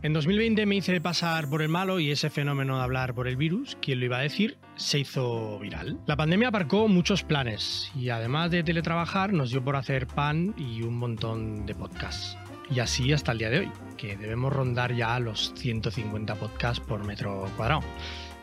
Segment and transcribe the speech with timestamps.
[0.00, 3.36] En 2020 me hice pasar por el malo y ese fenómeno de hablar por el
[3.36, 5.98] virus, quien lo iba a decir, se hizo viral.
[6.06, 10.82] La pandemia aparcó muchos planes y además de teletrabajar nos dio por hacer pan y
[10.82, 12.38] un montón de podcasts.
[12.70, 17.04] Y así hasta el día de hoy, que debemos rondar ya los 150 podcasts por
[17.04, 17.82] metro cuadrado.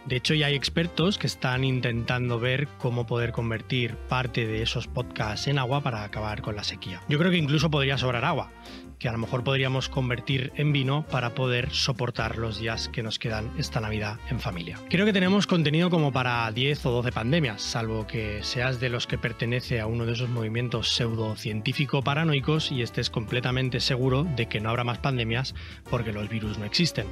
[0.06, 4.88] De hecho, ya hay expertos que están intentando ver cómo poder convertir parte de esos
[4.88, 7.02] podcasts en agua para acabar con la sequía.
[7.10, 8.52] Yo creo que incluso podría sobrar agua,
[9.00, 13.20] que a lo mejor podríamos convertir en vino para poder soportar los días que nos
[13.20, 14.80] quedan esta Navidad en familia.
[14.90, 19.08] Creo que tenemos contenido como para 10 o 12 pandemias, salvo que seas de los
[19.08, 24.60] que pertenece a uno de esos movimientos pseudocientífico paranoicos y estés completamente seguro de que
[24.60, 25.56] no habrá más pandemias
[25.90, 27.08] porque los virus no existen.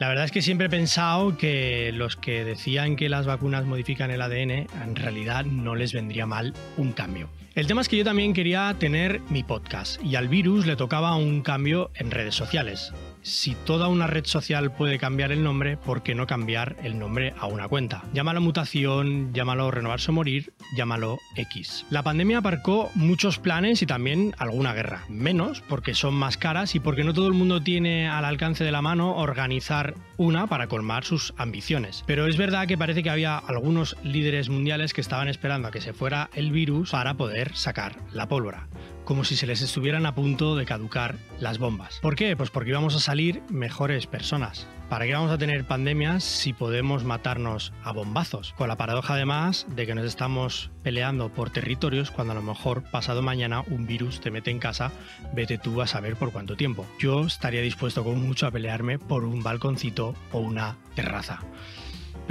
[0.00, 4.10] La verdad es que siempre he pensado que los que decían que las vacunas modifican
[4.10, 7.28] el ADN, en realidad no les vendría mal un cambio.
[7.54, 11.16] El tema es que yo también quería tener mi podcast y al virus le tocaba
[11.16, 16.02] un cambio en redes sociales si toda una red social puede cambiar el nombre, ¿por
[16.02, 18.02] qué no cambiar el nombre a una cuenta?
[18.12, 21.84] Llámalo mutación, llámalo renovarse o morir, llámalo X.
[21.90, 25.04] La pandemia aparcó muchos planes y también alguna guerra.
[25.08, 28.72] Menos porque son más caras y porque no todo el mundo tiene al alcance de
[28.72, 32.04] la mano organizar una para colmar sus ambiciones.
[32.06, 35.80] Pero es verdad que parece que había algunos líderes mundiales que estaban esperando a que
[35.80, 38.68] se fuera el virus para poder sacar la pólvora
[39.10, 41.98] como si se les estuvieran a punto de caducar las bombas.
[42.00, 42.36] ¿Por qué?
[42.36, 44.68] Pues porque íbamos a salir mejores personas.
[44.88, 48.52] ¿Para qué vamos a tener pandemias si podemos matarnos a bombazos?
[48.52, 52.84] Con la paradoja además de que nos estamos peleando por territorios cuando a lo mejor
[52.84, 54.92] pasado mañana un virus te mete en casa,
[55.34, 56.86] vete tú a saber por cuánto tiempo.
[57.00, 61.40] Yo estaría dispuesto con mucho a pelearme por un balconcito o una terraza.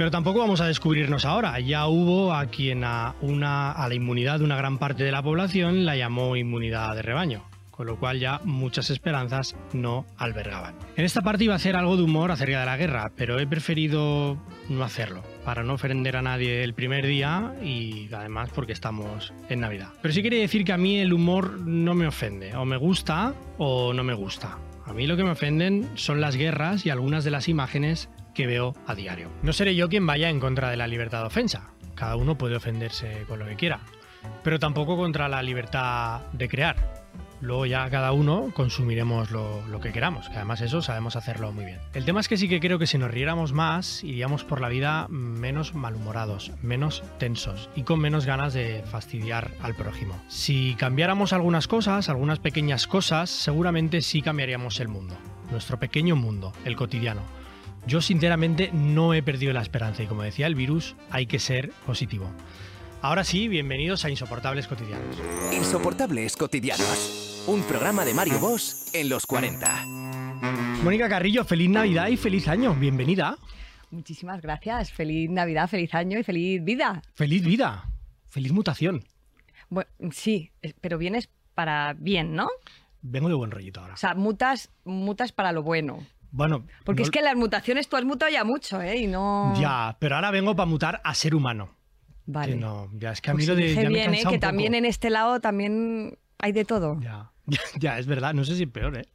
[0.00, 1.60] Pero tampoco vamos a descubrirnos ahora.
[1.60, 5.22] Ya hubo a quien a, una, a la inmunidad de una gran parte de la
[5.22, 10.74] población la llamó inmunidad de rebaño con lo cual ya muchas esperanzas no albergaban.
[10.96, 13.46] En esta parte iba a hacer algo de humor acerca de la guerra, pero he
[13.46, 14.38] preferido
[14.70, 19.60] no hacerlo, para no ofender a nadie el primer día y además porque estamos en
[19.60, 19.88] Navidad.
[20.02, 23.34] Pero sí quería decir que a mí el humor no me ofende, o me gusta
[23.56, 24.58] o no me gusta.
[24.84, 28.46] A mí lo que me ofenden son las guerras y algunas de las imágenes que
[28.46, 29.30] veo a diario.
[29.42, 31.70] No seré yo quien vaya en contra de la libertad de ofensa.
[31.94, 33.80] Cada uno puede ofenderse con lo que quiera.
[34.42, 37.00] Pero tampoco contra la libertad de crear.
[37.40, 41.78] Luego ya cada uno consumiremos lo, que queramos, que además eso sabemos hacerlo muy bien.
[41.94, 44.68] El tema es que sí que creo que si nos riéramos más, iríamos por la
[44.68, 50.20] vida menos malhumorados, menos tensos y con menos ganas de fastidiar al prójimo.
[50.28, 55.16] Si cambiáramos algunas cosas, algunas pequeñas cosas, seguramente sí cambiaríamos el mundo.
[55.50, 57.39] Nuestro pequeño mundo, el cotidiano
[57.86, 61.70] yo sinceramente no he perdido la esperanza y como decía el virus, hay que ser
[61.86, 62.30] positivo.
[63.02, 65.16] Ahora sí, bienvenidos a Insoportables Cotidianos.
[65.52, 69.86] Insoportables Cotidianos, un programa de Mario Bosch en los 40.
[70.84, 73.36] Mónica Carrillo, feliz Navidad y feliz año, bienvenida.
[73.90, 77.02] Muchísimas gracias, feliz Navidad, feliz año y feliz vida.
[77.14, 77.90] Feliz vida,
[78.28, 79.04] feliz mutación.
[79.68, 82.48] Bueno, sí, pero vienes para bien, ¿no?
[83.02, 83.94] Vengo de buen rollito ahora.
[83.94, 86.06] O sea, mutas, mutas para lo bueno.
[86.32, 86.64] Bueno.
[86.84, 88.96] Porque es que las mutaciones tú has mutado ya mucho, ¿eh?
[88.98, 89.54] Y no.
[89.60, 91.70] Ya, pero ahora vengo para mutar a ser humano.
[92.26, 92.52] Vale.
[92.52, 93.74] Que no, ya es que a mí Pues lo de.
[93.74, 94.24] ya me ¿eh?
[94.28, 97.00] Que también en este lado también hay de todo.
[97.00, 99.06] Ya, ya, ya, es verdad, no sé si peor, ¿eh?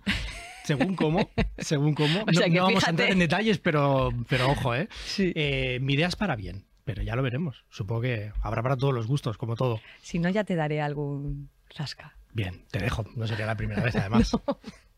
[0.65, 2.23] Según cómo, según cómo.
[2.27, 4.89] O sea no no vamos a entrar en detalles, pero, pero ojo, ¿eh?
[5.05, 5.31] Sí.
[5.35, 7.63] Eh, Mi idea es para bien, pero ya lo veremos.
[7.69, 9.79] Supongo que habrá para todos los gustos, como todo.
[10.01, 12.17] Si no, ya te daré algún rasca.
[12.33, 14.35] Bien, te dejo, no sería la primera vez además.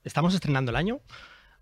[0.04, 1.02] Estamos estrenando el año.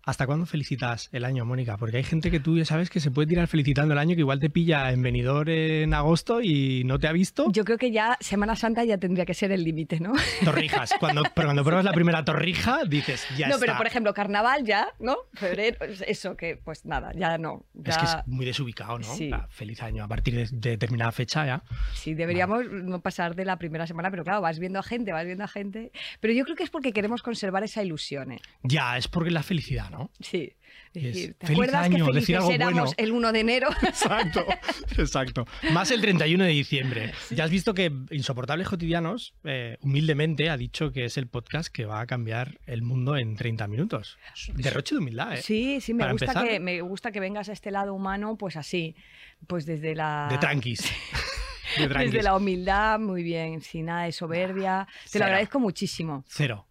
[0.06, 1.76] ¿Hasta cuándo felicitas el año, Mónica?
[1.78, 4.20] Porque hay gente que tú ya sabes que se puede tirar felicitando el año, que
[4.20, 7.50] igual te pilla en venidor en agosto y no te ha visto.
[7.50, 10.12] Yo creo que ya Semana Santa ya tendría que ser el límite, ¿no?
[10.44, 10.92] Torrijas.
[11.00, 13.66] Cuando, pero cuando pruebas la primera torrija, dices, ya no, está.
[13.66, 15.16] pero por ejemplo, carnaval ya, ¿no?
[15.34, 17.64] Febrero, eso que, pues nada, ya no.
[17.74, 19.12] Ya, Es que es muy desubicado, ¿no?
[19.12, 19.30] Sí.
[19.32, 20.04] Ah, Feliz año.
[20.04, 21.64] A partir de, de determinada fecha ya.
[21.94, 25.26] Sí, deberíamos no pasar de la primera semana, pero claro, vas viendo a gente, vas
[25.26, 25.90] viendo a gente.
[26.20, 28.40] Pero yo creo que es porque queremos conservar esa ilusión, ¿eh?
[28.62, 29.95] Ya, es porque es la felicidad, ¿no?
[30.20, 30.52] Sí.
[30.92, 32.84] Decir, ¿te feliz acuerdas año, que decir algo bueno.
[32.96, 33.68] el 1 de enero?
[33.82, 34.44] Exacto,
[34.96, 35.46] exacto.
[35.72, 37.12] Más el 31 de diciembre.
[37.30, 41.84] Ya has visto que Insoportables Cotidianos, eh, humildemente, ha dicho que es el podcast que
[41.84, 44.16] va a cambiar el mundo en 30 minutos.
[44.54, 45.42] Derroche de humildad, ¿eh?
[45.42, 48.36] Sí, sí, me Para gusta, empezar- que, me gusta que vengas a este lado humano,
[48.38, 48.96] pues así,
[49.46, 50.28] pues desde la...
[50.30, 50.80] De tranquis.
[51.78, 52.12] De tranquis.
[52.12, 54.86] Desde la humildad, muy bien, sin nada de soberbia.
[55.04, 55.24] Te Cero.
[55.24, 56.24] lo agradezco muchísimo.
[56.26, 56.65] Cero.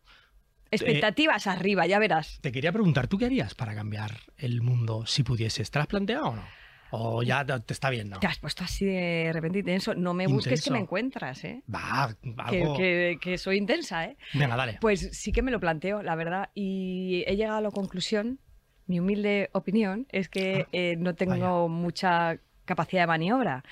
[0.75, 2.39] Expectativas arriba, ya verás.
[2.41, 5.71] Te quería preguntar, ¿tú qué harías para cambiar el mundo si pudieses?
[5.71, 6.43] ¿Te lo has planteado o no?
[6.91, 8.19] ¿O ya te te está bien, no?
[8.19, 9.95] Te has puesto así de repente intenso.
[9.95, 10.63] No me busques Intenso.
[10.65, 11.63] que me encuentras, ¿eh?
[11.73, 12.77] Va, algo...
[12.77, 14.17] que- que soy intensa, ¿eh?
[14.33, 14.77] Venga, dale.
[14.79, 16.51] Pues sí que me lo planteo, la verdad.
[16.53, 18.39] Y he llegado a la conclusión
[18.87, 23.63] mi humilde opinión es que Ah, eh, no tengo mucha capacidad de maniobra.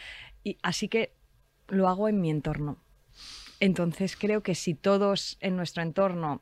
[0.43, 1.13] Y, así que
[1.67, 2.77] lo hago en mi entorno.
[3.59, 6.41] Entonces creo que si todos en nuestro entorno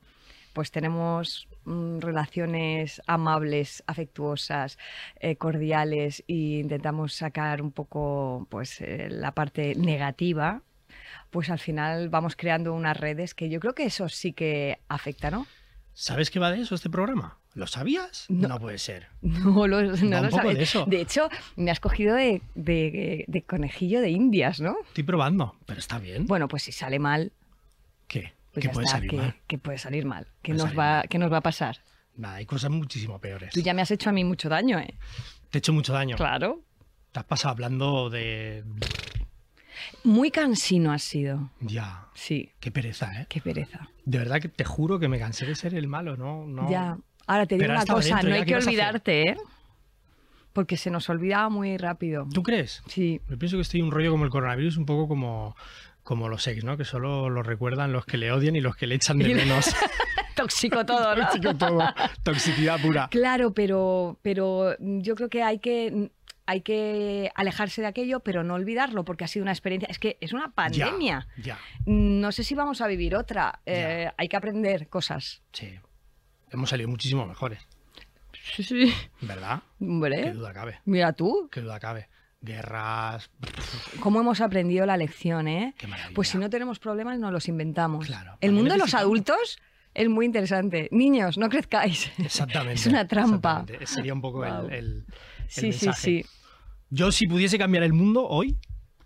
[0.53, 4.77] pues tenemos mm, relaciones amables, afectuosas,
[5.19, 10.61] eh, cordiales e intentamos sacar un poco pues eh, la parte negativa,
[11.29, 15.31] pues al final vamos creando unas redes que yo creo que eso sí que afecta,
[15.31, 15.47] ¿no?
[15.93, 17.37] ¿Sabes qué va de eso este programa?
[17.53, 18.25] ¿Lo sabías?
[18.29, 18.47] No.
[18.47, 19.07] No, puede ser.
[19.21, 20.57] No lo, no lo sabes.
[20.57, 20.85] de eso.
[20.89, 24.77] hecho, me has cogido de, de- de conejillo de indias, ¿no?
[24.87, 26.27] Estoy probando, pero está bien.
[26.27, 27.31] Bueno, pues si sale mal,
[28.07, 28.33] ¿Qué?
[28.51, 29.35] Pues ¿Qué ya puede está, salir que, mal?
[29.47, 30.27] que puede salir mal.
[30.41, 31.09] ¿Qué nos, va, mal.
[31.09, 31.77] ¿Qué nos va a pasar?
[32.15, 33.51] Nada, hay cosas muchísimo peores.
[33.53, 34.97] Tú ya me has hecho a mí mucho daño, ¿eh?
[35.49, 36.17] Te he hecho mucho daño.
[36.17, 36.61] Claro.
[37.11, 38.63] Te has pasado hablando de...
[40.03, 41.49] Muy cansino has sido.
[41.59, 43.25] Ya, Sí, qué pereza, ¿eh?
[43.29, 43.89] qué pereza.
[44.05, 46.45] De verdad que te juro que me cansé de ser el malo, ¿no?
[46.45, 46.69] no...
[46.69, 46.97] Ya.
[47.25, 49.37] Ahora te digo Pero una cosa, dentro, no hay ¿qué que olvidarte, ¿eh?
[50.53, 52.27] Porque se nos olvida muy rápido.
[52.33, 52.83] ¿Tú crees?
[52.87, 53.21] Sí.
[53.29, 55.55] Yo pienso que estoy un rollo como el coronavirus, un poco como,
[56.11, 56.75] como los ex, ¿no?
[56.75, 59.73] Que solo lo recuerdan los que le odian y los que le echan de menos.
[60.35, 61.23] Tóxico todo, ¿no?
[61.23, 61.79] Tóxico todo.
[62.23, 63.07] Toxicidad pura.
[63.09, 66.11] Claro, pero, pero yo creo que hay que
[66.45, 69.87] hay que alejarse de aquello, pero no olvidarlo, porque ha sido una experiencia.
[69.89, 71.27] Es que es una pandemia.
[71.37, 73.61] Ya, ya, No sé si vamos a vivir otra.
[73.65, 75.41] Eh, hay que aprender cosas.
[75.53, 75.79] sí.
[76.51, 77.65] Hemos salido muchísimo mejores,
[78.53, 78.93] Sí, sí.
[79.21, 79.61] ¿verdad?
[79.79, 80.81] Qué Hombre, duda cabe.
[80.83, 82.09] mira tú, Qué duda cabe.
[82.41, 83.29] Guerras.
[83.99, 85.73] cómo hemos aprendido la lección, ¿eh?
[85.77, 85.87] Qué.
[86.15, 88.05] Pues si no tenemos problemas, nos los inventamos.
[88.07, 89.59] Claro, El ¿para qué mundo de los adultos
[89.93, 90.87] es muy interesante.
[90.91, 92.11] Niños, no crezcáis.
[92.17, 92.75] Exactamente.
[92.81, 93.65] Es una trampa.
[93.85, 94.65] Sería un poco el- Wow.
[94.69, 95.05] el, el
[95.47, 96.01] Sí, sí, mensaje.
[96.01, 96.25] sí.
[96.89, 98.57] Yo, si pudiese cambiar el mundo hoy,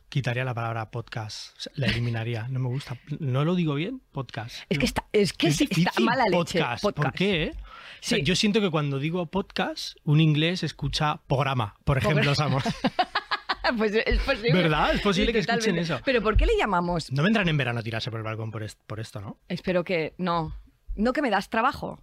[0.09, 1.57] quitaría la palabra podcast.
[1.75, 2.47] La eliminaría.
[2.47, 2.97] No me gusta.
[3.19, 4.01] ¿No lo digo bien?
[4.11, 4.55] Podcast.
[4.69, 6.59] Es que está, es que Es está mala leche.
[6.61, 6.83] podcast.
[6.83, 7.43] ¿Por qué?
[7.43, 7.51] eh?
[7.55, 8.23] O sea, Sí.
[8.23, 12.63] yo siento que cuando digo podcast, un inglés escucha programa, por ejemplo, Samos.
[13.77, 14.53] Pues es posible.
[14.53, 14.93] ¿Verdad?
[14.93, 15.93] Es posible Sí, que escuchen totalmente.
[15.93, 16.01] eso.
[16.05, 17.11] Pero ¿por qué le llamamos?
[17.11, 19.39] No vendrán en verano a tirarse por el balcón por, est- por esto, ¿no?
[19.47, 20.55] Espero que no.
[20.95, 21.99] No que me das trabajo,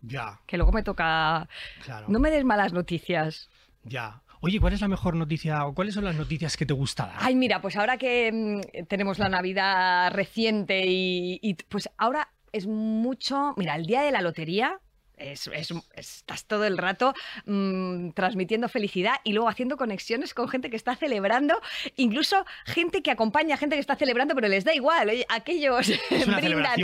[0.00, 1.48] Ya, que luego me toca.
[1.84, 2.06] claro.
[2.08, 3.48] No me des malas noticias.
[3.84, 4.22] Ya.
[4.40, 7.16] Oye, ¿cuál es la mejor noticia o cuáles son las noticias que te gusta dar?
[7.20, 12.66] Ay, mira, pues ahora que mm, tenemos la Navidad reciente y, y, pues ahora es
[12.66, 13.54] mucho.
[13.56, 14.80] Mira, el día de la lotería.
[15.16, 17.14] Es- es- estás todo el rato
[17.46, 21.60] mm, transmitiendo felicidad y luego haciendo conexiones con gente que está celebrando,
[21.96, 25.88] incluso gente que acompaña a gente que está celebrando, pero les da igual, aquellos
[26.54, 26.80] brindan.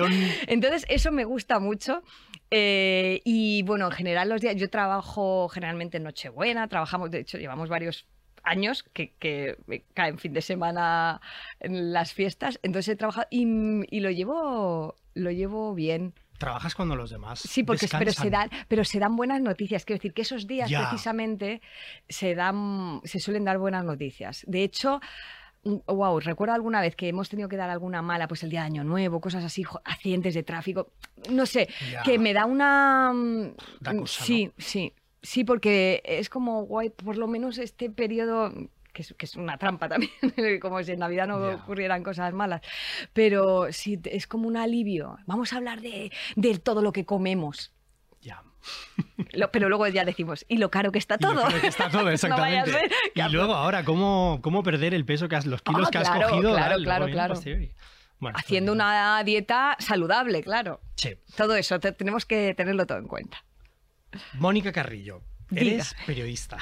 [0.46, 2.02] Entonces, eso me gusta mucho.
[2.50, 4.56] Eh, y bueno, en general, los días.
[4.56, 8.06] Yo trabajo generalmente en Nochebuena, trabajamos, de hecho, llevamos varios
[8.42, 11.20] años que, que me caen fin de semana
[11.60, 12.58] en las fiestas.
[12.62, 13.42] Entonces he trabajado y,
[13.94, 14.96] y lo llevo.
[15.14, 16.14] Lo llevo bien.
[16.40, 17.38] Trabajas cuando los demás.
[17.40, 19.84] Sí, porque pero se, dan, pero se dan buenas noticias.
[19.84, 20.88] Quiero decir que esos días Ya.
[20.88, 21.60] precisamente
[22.08, 24.42] se dan, se suelen dar buenas noticias.
[24.48, 25.00] De hecho,
[25.86, 28.66] wow, recuerdo alguna vez que hemos tenido que dar alguna mala, pues el día de
[28.68, 30.92] Año Nuevo, cosas así, accidentes de tráfico.
[31.30, 32.02] No sé, Ya.
[32.04, 33.12] que me da una.
[33.14, 38.50] mm, Da cosa, sí, sí, sí, porque es como guay, por lo menos este periodo.
[38.92, 40.10] Que es, que es una trampa también,
[40.60, 41.56] como si en Navidad no Ya.
[41.56, 42.60] ocurrieran cosas malas.
[43.12, 45.16] Pero sí, es como un alivio.
[45.26, 47.72] Vamos a hablar de, de todo lo que comemos.
[48.20, 48.42] Ya.
[49.32, 51.42] Lo- pero luego ya decimos, y lo caro que está Y lo todo.
[51.42, 52.72] caro que está todo, No exactamente.
[53.14, 55.98] que y luego ahora, ¿cómo, cómo perder el peso que has, los kilos Ah, que
[55.98, 56.52] has claro, cogido?
[56.52, 57.34] claro, tal, claro, claro.
[58.18, 60.80] Bueno, Haciendo una dieta saludable, claro.
[60.96, 61.16] Sí.
[61.36, 63.44] Todo eso, te- tenemos que tenerlo todo en cuenta.
[64.34, 65.62] Mónica Carrillo, Diga.
[65.74, 66.58] eres periodista.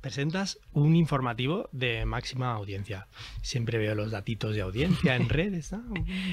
[0.00, 3.08] Presentas un informativo de máxima audiencia.
[3.42, 5.72] Siempre veo los datitos de audiencia en redes.
[5.72, 5.82] ¿no?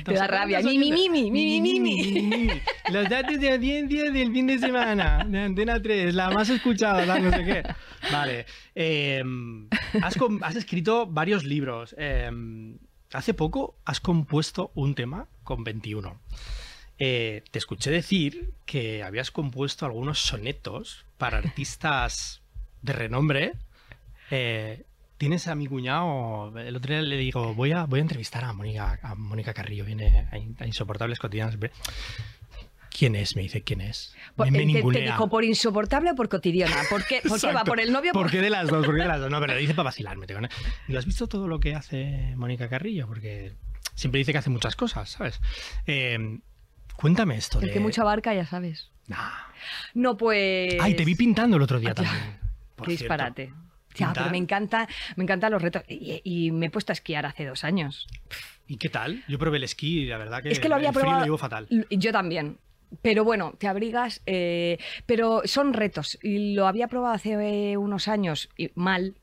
[0.03, 0.61] Te da rabia.
[0.61, 2.47] Mi, mi, mi, mi, mi, mi, mi.
[2.91, 7.23] Los datos de audiencia del fin de semana de Antena 3, la más escuchada, tal,
[7.23, 7.63] no sé qué.
[8.11, 8.45] Vale.
[8.75, 9.23] eh,
[10.01, 11.95] has, escrito varios libros.
[11.97, 12.29] eh,
[13.13, 16.19] hace poco has compuesto un tema con 21.
[16.97, 22.41] Eh, te escuché decir que habías compuesto algunos sonetos para artistas
[22.85, 23.53] de renombre.
[24.31, 24.83] Eh,
[25.17, 28.51] Tienes a mi cuñado, el otro día le digo, voy a, voy a entrevistar a
[28.51, 31.55] Mónica, a Mónica Carrillo, viene a, In- a Insoportables Cotidianos.
[32.97, 33.35] ¿Quién es?
[33.37, 34.13] Me dice, ¿quién es?
[34.35, 35.01] Por- me, me te- te, ningunea.
[35.13, 36.75] dijo por insoportable o por cotidiana.
[36.89, 37.63] ¿Por qué, por qué va?
[37.63, 38.11] ¿Por el novio?
[38.13, 38.85] ¿Por qué de las dos?
[38.85, 39.29] ¿Por qué de las dos?
[39.31, 40.27] No, pero lo dice para vacilarme.
[40.87, 43.07] ¿Y lo has visto todo lo que hace Mónica Carrillo?
[43.07, 43.53] Porque
[43.95, 45.39] siempre dice que hace muchas cosas, ¿sabes?
[45.87, 46.39] Eh,
[46.97, 47.73] cuéntame esto El de...
[47.73, 48.91] que mucha barca, ya sabes.
[49.07, 49.29] Nah.
[49.93, 50.75] No, pues.
[50.81, 52.44] Ay, te vi pintando el otro día Ah, también.
[52.75, 53.13] Por Qué cierto.
[53.13, 53.53] disparate.
[53.95, 54.13] Ya, Pintar.
[54.15, 55.83] pero me encanta, me encantan los retos.
[55.87, 58.07] Y, y me he puesto a esquiar hace dos años.
[58.67, 59.23] ¿Y qué tal?
[59.27, 61.19] Yo probé el esquí y la verdad que es que lo había el frío probado.
[61.21, 61.67] lo llevo fatal.
[61.89, 62.57] Yo también.
[63.01, 66.17] pero bueno, te abrigas, eh, pero son retos.
[66.21, 67.31] Y lo había probado hace
[67.71, 69.15] eh, unos años y mal.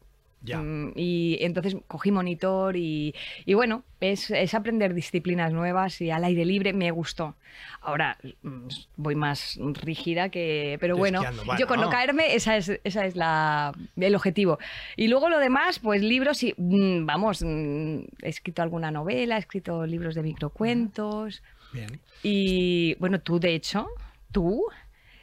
[0.44, 6.24] Mm, Y entonces cogí monitor y, y bueno, es, es aprender disciplinas nuevas y al
[6.24, 7.36] aire libre me gustó.
[7.80, 10.78] Ahora mm, voy más rígida que...
[10.80, 11.60] Pero bueno, esquiando, bueno.
[11.60, 14.58] yo con no caerme, esa es, esa es la, el objetivo.
[14.96, 19.86] Y luego lo demás, pues libros y mm, vamos, he escrito alguna novela, he escrito
[19.86, 21.42] libros de microcuentos.
[21.72, 22.00] Bien.
[22.22, 23.88] Y bueno, tú de hecho,
[24.32, 24.64] tú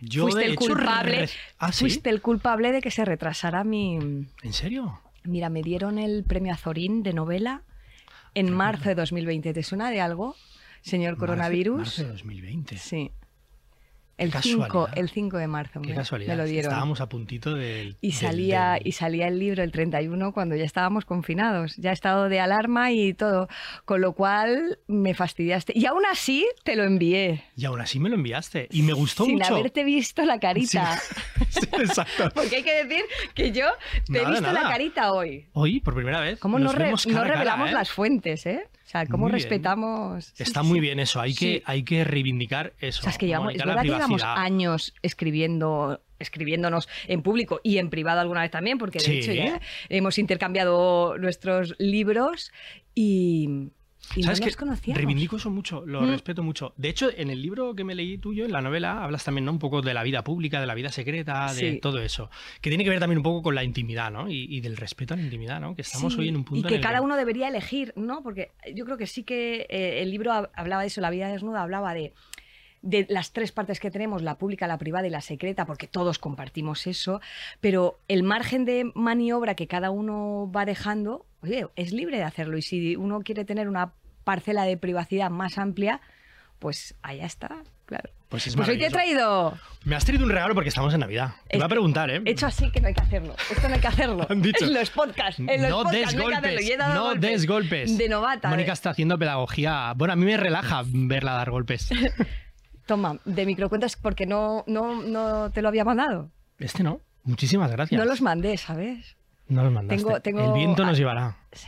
[0.02, 1.30] Yo, fuiste el hecho, culpable.
[1.60, 1.82] ¿Ah, sí?
[1.82, 3.98] Fuiste el culpable de que se retrasara mi.
[3.98, 5.00] ¿En serio?
[5.30, 7.62] Mira, me dieron el premio Azorín de novela
[8.34, 9.54] en marzo de 2020.
[9.54, 10.36] ¿Te suena de algo,
[10.82, 11.78] señor Marzo- coronavirus?
[11.78, 12.78] Marzo de 2020.
[12.78, 13.12] Sí.
[14.20, 14.98] El Qué 5, casualidad.
[15.00, 16.34] el 5 de marzo Qué me, casualidad.
[16.34, 16.72] me lo dieron.
[16.72, 17.98] Estábamos a puntito del.
[18.02, 22.28] Y salía, del- y salía el libro el 31 cuando ya estábamos confinados, ya estado
[22.30, 23.48] de alarma y todo,
[23.86, 25.74] con lo cual me fastidiaste.
[25.76, 28.68] Y aún así te lo envié, Y aún así me lo enviaste.
[28.72, 29.56] Y me gustó sin mucho.
[29.56, 31.00] haberte visto la carita.
[31.50, 32.30] Sí, exacto.
[32.36, 33.66] Porque hay que decir que yo
[34.06, 35.48] te he Nada, visto la carita hoy.
[35.54, 36.38] Hoy, por primera vez.
[36.40, 37.74] ¿Cómo no, re- no revelamos ¿eh?
[37.74, 38.68] las fuentes, eh?
[38.90, 40.34] O sea, ¿cómo Muy respetamos?
[40.40, 40.82] Está sí, muy sí.
[40.82, 41.22] bien eso.
[41.22, 43.02] Hay que, hay que reivindicar eso.
[43.02, 47.78] O sea, es que llevamos, es verdad que llevamos años escribiendo escribiéndonos en público y
[47.78, 52.52] en privado alguna vez también, porque de hecho ya hemos intercambiado nuestros libros
[52.96, 53.70] y,
[54.16, 54.54] y no ¿Sabes qué?
[54.56, 54.98] conocíamos.
[54.98, 56.10] Reivindico eso mucho, lo Mm.
[56.10, 56.74] respeto mucho.
[56.78, 59.52] De hecho, en el libro que me leí tuyo, en la novela, hablas también ¿no?
[59.52, 61.80] un poco de la vida pública, de la vida secreta, de Sí.
[61.80, 62.30] todo eso.
[62.62, 64.30] Que tiene que ver también un poco con la intimidad, ¿no?
[64.30, 65.76] Y, y del respeto a la intimidad, ¿no?
[65.76, 67.94] Que estamos Sí, hoy en un punto Y que en el cada uno debería elegir,
[67.96, 68.24] ¿no?
[68.24, 71.28] Porque yo creo que sí que eh, el libro hab- hablaba de eso, La vida
[71.28, 72.14] desnuda hablaba de,
[72.82, 76.20] de las tres partes que tenemos, la pública, la privada y la secreta, porque todos
[76.20, 77.22] compartimos eso,
[77.60, 82.58] pero el margen de maniobra que cada uno va dejando, oye, es libre de hacerlo.
[82.58, 83.94] Y si uno quiere tener una
[84.24, 86.02] parcela de privacidad más amplia,
[86.60, 88.10] pues allá está, claro.
[88.30, 91.00] Pues es Pues hoy te he traído, Me has traído un regalo porque estamos en
[91.00, 91.32] Navidad.
[91.50, 92.22] Te voy a preguntar, ¿eh?
[92.26, 93.36] hecho así que no hay que hacerlo.
[93.50, 94.28] Esto no hay que hacerlo.
[94.30, 94.66] Han dicho.
[94.66, 95.40] En los podcasts.
[95.40, 97.22] En los no podcasts des no golpes, he no golpes.
[97.22, 97.98] des golpes.
[97.98, 98.50] De novata.
[98.50, 98.52] ¿eh?
[98.52, 99.94] Mónica está haciendo pedagogía.
[99.96, 101.90] Bueno, a mí me relaja verla dar golpes.
[102.90, 106.30] Toma, de microcuentos porque no, no, no te lo había mandado.
[106.58, 107.00] Este no.
[107.24, 108.00] Muchísimas gracias.
[108.00, 109.16] No los mandé, ¿sabes?
[109.48, 110.04] No los mandaste.
[110.04, 111.38] Tengo- tengo- El viento nos llevará.
[111.52, 111.68] Sí.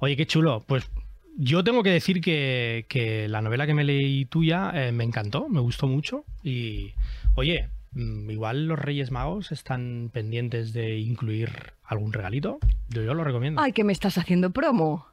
[0.00, 0.64] Oye, qué chulo.
[0.66, 0.90] Pues
[1.36, 5.48] yo tengo que decir que, que la novela que me leí tuya eh, me encantó,
[5.48, 6.24] me gustó mucho.
[6.42, 6.92] Y,
[7.36, 11.50] oye, mm, igual los Reyes Magos están pendientes de incluir
[11.84, 12.58] algún regalito.
[12.88, 13.60] Yo, yo lo recomiendo.
[13.62, 15.06] Ay, que me estás haciendo promo.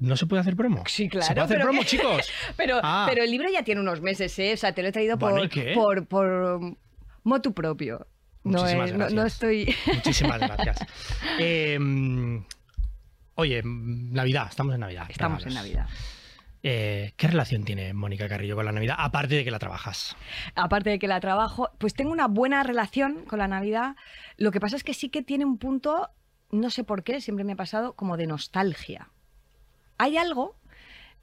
[0.00, 0.82] ¿No se puede hacer promo?
[0.86, 1.26] Sí, claro.
[1.26, 2.28] ¿Se puede hacer pero promo, que- chicos?
[2.56, 3.06] Pero, Ah.
[3.08, 4.54] pero el libro ya tiene unos meses, ¿eh?
[4.54, 5.72] O sea, te lo he traído Bueno, por, ¿y qué?
[5.74, 6.60] por, por
[7.22, 8.06] motu propio.
[8.42, 9.32] No, Muchísimas es- no, no gracias.
[9.34, 9.74] estoy...
[9.94, 10.78] Muchísimas gracias.
[11.38, 12.38] Eh, mm,
[13.34, 15.06] oye, mm, Navidad, estamos en Navidad.
[15.10, 15.54] Estamos en.
[15.54, 15.86] Navidad.
[16.62, 18.96] Eh, ¿Qué relación tiene Mónica Carrillo con la Navidad?
[18.98, 20.16] Aparte de que la trabajas.
[20.54, 23.96] aparte de que la trabajo, pues tengo una buena relación con la Navidad.
[24.38, 26.10] Lo que pasa es que sí que tiene un punto,
[26.50, 29.08] no sé por qué, siempre me ha pasado como de nostalgia.
[30.00, 30.56] Hay algo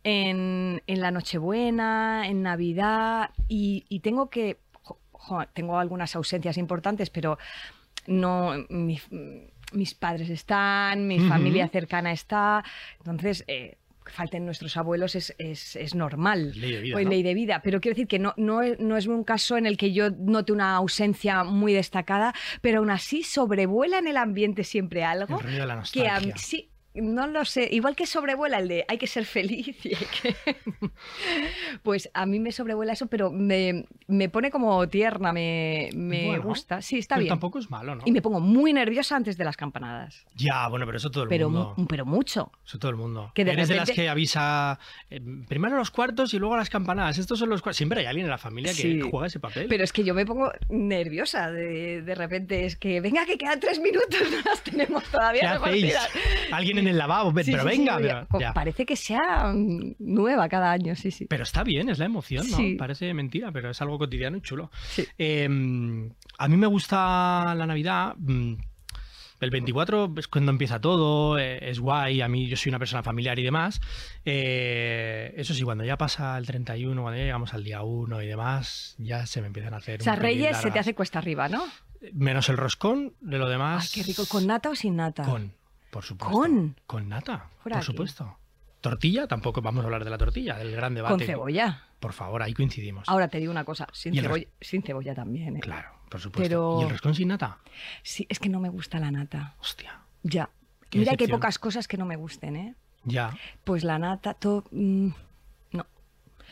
[0.03, 6.57] en, en la Nochebuena, en Navidad, y, y tengo que, jo- jo, tengo algunas ausencias
[6.57, 7.37] importantes, pero
[8.05, 9.01] no, mi-
[9.73, 12.63] mis padres están, mi familia cercana está,
[12.99, 13.43] entonces...
[13.47, 16.53] eh, que falten nuestros abuelos es, es- es normal.
[16.55, 17.09] Ley de vida, Pues ¿no?
[17.11, 19.65] ley de vida, pero quiero decir que no, no, es, no es un caso en
[19.65, 24.63] el que yo note una ausencia muy destacada, pero aún así sobrevuela en el ambiente
[24.63, 26.33] siempre algo El ruido de la que a nostalgia.
[26.35, 26.69] mí sí,
[27.01, 30.35] no lo sé, igual que sobrevuela el de hay que ser feliz y hay que...
[31.83, 36.43] pues a mí me sobrevuela eso, pero me, me pone como tierna, me, me Bueno,
[36.43, 37.29] gusta, sí, está Pero bien.
[37.31, 38.03] tampoco es malo, ¿no?
[38.05, 41.29] Y me pongo muy nerviosa antes de las campanadas, Ya, bueno, pero eso todo el
[41.29, 41.73] pero, mundo.
[41.77, 42.51] mu- pero mucho.
[42.65, 43.31] Eso todo el mundo.
[43.33, 46.69] Que de Eres de las repente- que avisa eh, primero los cuartos y luego las
[46.69, 47.17] campanadas.
[47.17, 47.77] Estos son los cuartos.
[47.77, 49.01] Siempre hay alguien en la familia que Sí.
[49.01, 49.67] juega ese papel.
[49.69, 52.65] Pero es que yo me pongo nerviosa de, de repente.
[52.65, 55.93] Es que, venga, que quedan tres minutos, no las tenemos ¿Qué todavía hacéis?
[55.93, 56.09] repartidas.
[56.51, 58.53] Alguien en el lavabo, Sí, pero sí, venga, pero, ya.
[58.53, 59.53] Parece que sea
[59.99, 61.25] nueva cada año, sí, sí.
[61.25, 62.57] Pero está bien, es la emoción, ¿no?
[62.57, 62.75] Sí.
[62.75, 64.71] Parece mentira, pero es algo cotidiano y chulo.
[64.89, 65.05] Sí.
[65.17, 68.15] Eh, a mí me gusta la Navidad.
[68.17, 68.53] mm,
[69.39, 73.03] El 24 es cuando empieza todo, eh, es guay, a mí yo soy una persona
[73.03, 73.79] familiar y demás.
[74.25, 78.27] Eh, eso sí, cuando ya pasa el 31, cuando ya llegamos al día 1 y
[78.27, 80.01] demás, ya se me empiezan a hacer...
[80.01, 81.63] O sea, un Reyes se te hace cuesta arriba, ¿no?
[82.13, 83.91] Menos el roscón, de lo Ay, demás...
[83.93, 84.23] qué rico.
[84.27, 85.23] ¿Con nata o sin nata?
[85.23, 85.53] Con,
[85.89, 86.37] por supuesto.
[86.37, 86.75] ¿Con?
[86.85, 88.37] Con nata, por supuesto.
[88.81, 91.15] Tortilla, tampoco vamos a hablar de la tortilla, del gran debate.
[91.15, 91.83] Con cebolla.
[91.99, 93.09] Por favor, ahí coincidimos.
[93.09, 95.57] Ahora te digo una cosa, sin, ¿Y el cebolla, sin cebolla también.
[95.57, 95.59] ¿eh?
[95.61, 96.43] Claro, por supuesto.
[96.47, 97.57] Pero- ¿Y el roscón sin nata?
[98.03, 99.55] Sí, es que no me gusta la nata.
[99.59, 99.99] Hostia.
[100.23, 100.49] Ya.
[100.89, 102.75] Qué Mira que hay pocas cosas que no me gusten, ¿eh?
[103.03, 103.35] Ya.
[103.63, 104.63] Pues la nata, todo...
[104.71, 105.07] mm,
[105.71, 105.85] no.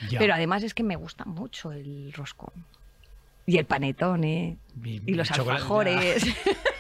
[0.10, 0.20] Ya.
[0.20, 2.66] Pero además es que me gusta mucho el roscón.
[3.46, 4.58] Y el panetone.
[4.84, 6.26] Y- Y los alfajores.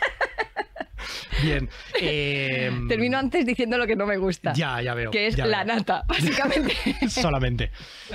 [1.46, 1.70] Bien.
[2.02, 4.54] eh, Termino antes diciendo lo que no me gusta.
[4.54, 5.12] Ya, ya veo.
[5.12, 5.76] Que es la veo.
[5.76, 6.74] nata, básicamente.
[7.10, 7.72] solamente,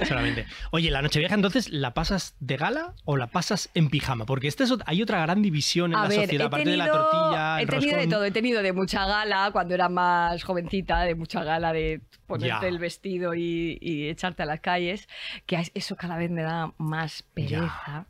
[0.06, 0.46] solamente.
[0.70, 4.26] Oye, la Nochevieja entonces, ¿la pasas de gala o la pasas en pijama?
[4.26, 6.84] Porque este es hay otra gran división en A la ver, sociedad, aparte de la
[6.87, 11.02] tenido- tortilla, He tenido de todo, he tenido de mucha gala cuando era más jovencita,
[11.02, 12.68] de mucha gala de ponerte Ya.
[12.68, 15.08] el vestido y, y echarte a las calles,
[15.46, 18.06] que es- eso cada vez me da más pereza.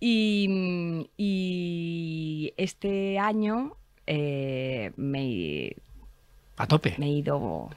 [0.00, 3.76] Y, y este año
[4.06, 5.74] eh, me,
[6.56, 6.94] A tope.
[6.98, 7.70] me he ido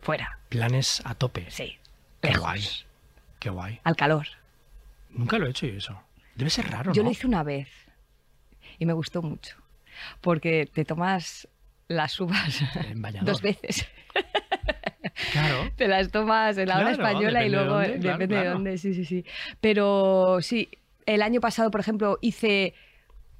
[0.00, 1.46] fuera, Planes a tope.
[1.50, 1.78] sí,
[2.20, 2.62] Qué lejos, guay.
[3.38, 3.80] Qué guay.
[3.84, 4.26] al calor.
[5.10, 6.00] Nunca lo he hecho yo eso.
[6.34, 7.08] Debe ser raro, Yo ¿no?
[7.08, 7.68] lo hice una vez
[8.78, 9.56] y me gustó mucho,
[10.20, 11.48] porque te tomas
[11.88, 12.60] las uvas
[13.22, 13.86] dos veces.
[15.32, 15.70] Claro.
[15.76, 18.50] Te las tomas en la hora española y de luego claro, depende de claro.
[18.52, 19.24] dónde, sí, sí, sí.
[19.60, 20.68] Pero sí,
[21.06, 22.74] el año pasado, por ejemplo, hice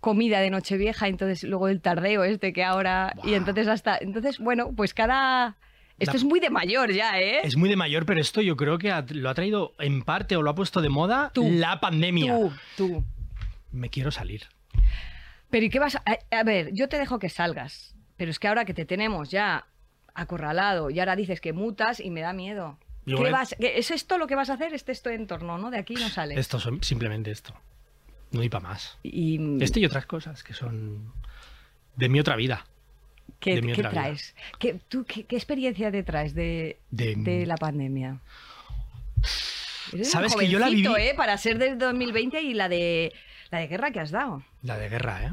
[0.00, 4.72] comida de Nochevieja, entonces luego el tardeo este que ahora y entonces hasta entonces bueno,
[4.74, 5.56] pues cada
[5.98, 7.40] esto es muy de mayor ya, ¿eh?
[7.42, 10.42] Es muy de mayor, pero esto yo creo que lo ha traído en parte o
[10.42, 11.50] lo ha puesto de moda Tú.
[11.50, 12.36] la pandemia.
[12.36, 13.04] Tú, tú.
[13.72, 14.42] Me quiero salir.
[15.50, 18.46] Pero ¿y qué vas a, a ver, yo te dejo que salgas, pero es que
[18.46, 19.66] ahora que te tenemos ya
[20.14, 22.78] acorralado y ahora dices que mutas y me da miedo.
[23.06, 24.74] ¿Qué vas, ¿Es esto lo que vas a hacer?
[24.74, 25.70] Este es tu entorno, ¿no?
[25.70, 26.38] De aquí no sales.
[26.38, 27.54] Esto simplemente esto.
[28.30, 28.98] No hay para más.
[29.02, 31.12] Y, Este y otras cosas que son
[31.96, 32.66] de mi otra vida.
[33.40, 34.34] ¿Qué, qué traes?
[34.58, 38.20] ¿Qué, tú, qué, qué experiencia te traes de, De- de la pandemia?
[39.92, 41.14] Eres Sabes un que yo la viví- ¿eh?
[41.16, 43.12] Para ser del 2020 y la de
[43.50, 44.42] la de guerra que has dado.
[44.62, 45.32] La de guerra, ¿eh?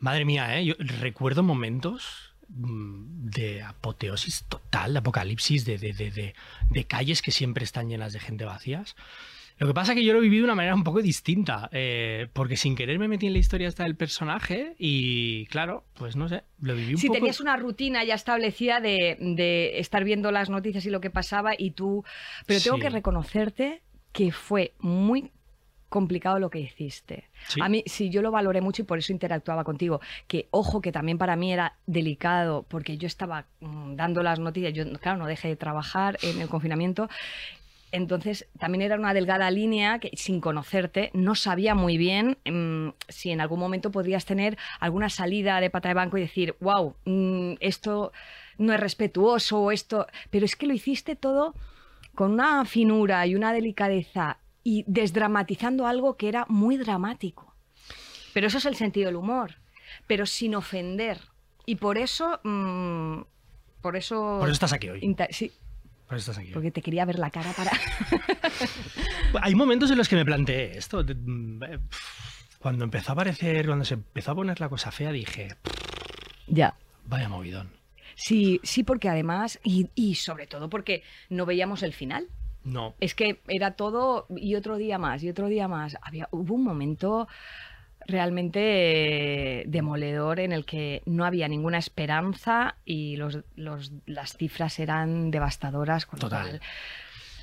[0.00, 0.64] Madre mía, ¿eh?
[0.64, 6.34] Yo recuerdo momentos mm, de apoteosis total, de apocalipsis, de, de, de, de-
[6.70, 8.96] de calles que siempre están llenas de gente vacías.
[9.58, 11.68] Lo que pasa es que yo lo he vivido de una manera un poco distinta,
[11.72, 16.16] eh, porque sin querer me metí en la historia hasta del personaje y, claro, pues
[16.16, 17.18] no sé, lo viví un Si poco...
[17.18, 21.52] tenías una rutina ya establecida de, de estar viendo las noticias y lo que pasaba
[21.56, 22.04] y tú...
[22.46, 22.82] Pero tengo Sí.
[22.82, 25.30] que reconocerte que fue muy
[25.88, 27.30] complicado lo que hiciste.
[27.46, 27.60] Sí.
[27.62, 30.00] A mí sí, yo lo valoré mucho y por eso interactuaba contigo.
[30.26, 34.72] Que ojo, que también para mí era delicado porque yo estaba mm, dando las noticias,
[34.72, 37.08] yo claro, no dejé de trabajar en el confinamiento.
[37.94, 43.30] Entonces, también era una delgada línea que, sin conocerte, no sabía muy bien mm, si
[43.30, 46.96] en algún momento podrías tener alguna salida de pata de banco y decir, wow,
[47.60, 48.10] esto
[48.58, 50.08] no es respetuoso, o esto.
[50.30, 51.54] Pero es que lo hiciste todo
[52.16, 57.54] con una finura y una delicadeza y desdramatizando algo que era muy dramático.
[58.32, 59.58] Pero eso es el sentido del humor,
[60.08, 61.20] pero sin ofender.
[61.64, 62.40] Y por eso.
[62.42, 63.20] mm,
[63.80, 64.38] por eso.
[64.40, 65.16] Por eso estás aquí hoy.
[65.30, 65.52] sí,
[66.10, 67.72] Estás aquí porque te quería ver la cara para.
[69.42, 71.02] Hay momentos en los que me planteé esto.
[71.04, 71.78] mm, eh,
[72.58, 75.74] Cuando empezó a aparecer, cuando se empezó a poner la cosa fea, dije, "Pff,
[76.46, 76.74] ya.
[77.06, 77.70] vaya movidón.
[78.16, 82.28] Sí, sí, porque además, y, y sobre todo porque no veíamos el final.
[82.62, 85.98] No, Es que era todo y otro día más y otro día más.
[86.00, 87.28] Había, hubo un momento
[88.06, 88.60] realmente
[89.60, 95.30] eh, demoledor en el que no había ninguna esperanza y los, los- las cifras eran
[95.30, 96.06] devastadoras.
[96.06, 96.42] Con lo Total.
[96.48, 96.60] cual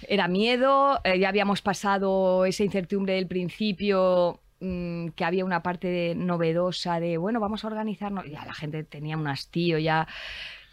[0.07, 5.87] era miedo, eh, ya habíamos pasado esa incertidumbre del principio mm, que había una parte
[5.87, 8.25] de- novedosa de, bueno, vamos a organizarnos.
[8.29, 10.07] Ya la gente tenía un hastío ya.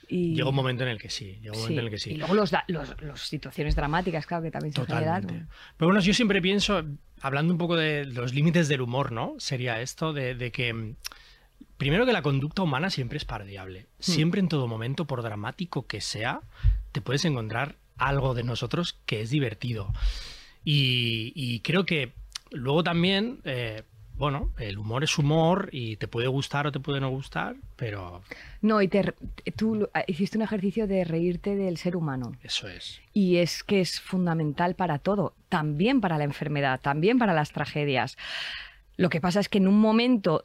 [0.08, 2.10] Y, llegó un momento en el que sí, llegó un momento en el que sí.
[2.12, 5.26] Y luego da- los- los situaciones dramáticas, claro, que también se Totalmente.
[5.28, 5.48] generaron.
[5.76, 6.82] Pero bueno, yo siempre pienso,
[7.20, 9.34] hablando un poco de los límites del humor, ¿no?
[9.38, 10.94] Sería esto de, de que, mm,
[11.76, 13.82] primero que la conducta humana siempre es parodiable.
[13.98, 14.02] Hmm.
[14.02, 16.40] Siempre en todo momento, por dramático que sea,
[16.92, 19.92] te puedes encontrar algo de nosotros que es divertido.
[20.64, 22.12] Y, y creo que
[22.50, 23.82] luego también, eh,
[24.18, 28.22] bueno, el humor es humor y te puede gustar o te puede no gustar, pero
[28.60, 29.14] No, y te
[29.56, 32.32] tú ah, hiciste un ejercicio de reírte del ser humano.
[32.42, 33.00] eso es.
[33.14, 38.16] Y es que es fundamental para todo, también para la enfermedad, también para las tragedias.
[38.96, 40.44] Lo que pasa es que en un momento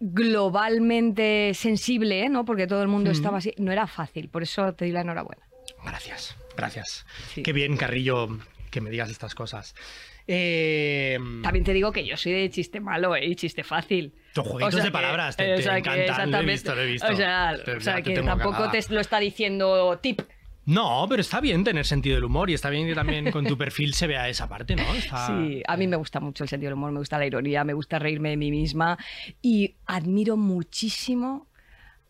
[0.00, 2.28] globalmente sensible, ¿eh?
[2.28, 2.44] ¿no?
[2.44, 3.12] Porque todo el mundo Mm.
[3.12, 5.42] estaba así, no era fácil, por eso te di la enhorabuena.
[5.84, 7.06] Gracias, gracias.
[7.34, 7.42] Sí.
[7.42, 8.28] Qué bien, Carrillo,
[8.70, 9.74] que me digas estas cosas.
[10.32, 13.26] Eh, También te digo que yo soy de chiste malo ¿eh?
[13.26, 14.14] y chiste fácil.
[14.32, 17.08] Tus jueguitos de que- palabras, te- te encantan, lo he visto, lo he visto.
[17.12, 20.20] O sea, Te- o sea, ya te que tampoco te lo está diciendo tip.
[20.66, 23.58] No, pero está bien tener sentido del humor y está bien que también con tu
[23.58, 24.94] perfil se vea esa parte, ¿no?
[24.94, 27.64] Está- Sí, a mí me gusta mucho el sentido del humor, me gusta la ironía,
[27.64, 28.96] me gusta reírme de mí misma
[29.42, 31.48] y admiro muchísimo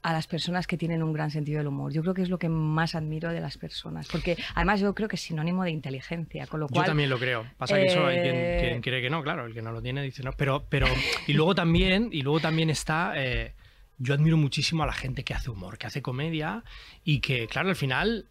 [0.02, 1.92] a las personas que tienen un gran sentido del humor.
[1.92, 5.08] Yo creo que es lo que más admiro de las personas, porque además yo creo
[5.08, 6.84] que es sinónimo de inteligencia, con lo cual...
[6.84, 7.46] Yo también lo creo.
[7.58, 9.82] Pasa que eso hay quien, Eh, quien cree que no, claro, el que no lo
[9.82, 10.32] tiene dice no.
[10.32, 10.86] Pero, pero
[11.26, 13.52] y luego también, y luego también está, eh,
[13.98, 16.64] yo admiro muchísimo a la gente que hace humor, que hace comedia
[17.04, 18.26] y que, claro, al final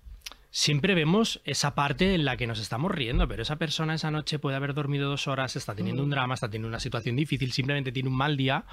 [0.49, 4.39] siempre vemos esa parte en la que nos estamos riendo, pero esa persona esa noche
[4.39, 7.91] puede haber dormido dos horas, está teniendo un drama, está teniendo una situación difícil, simplemente
[7.91, 8.65] tiene un mal día.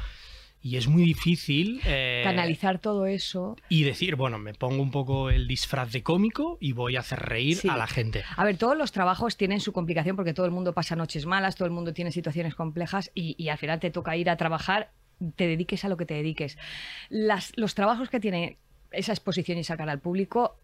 [0.62, 3.56] Y es muy difícil eh, Canalizar todo eso.
[3.68, 7.20] y decir, bueno, me pongo un poco el disfraz de cómico y voy a hacer
[7.20, 7.68] reír Sí.
[7.68, 8.24] a la gente.
[8.36, 11.54] A ver, todos los trabajos tienen su complicación porque todo el mundo pasa noches malas,
[11.54, 14.90] todo el mundo tiene situaciones complejas y, y al final te toca ir a trabajar,
[15.36, 16.58] te dediques a lo que te dediques.
[17.10, 18.56] Las- los trabajos que tiene
[18.90, 20.56] esa exposición y sacar al público,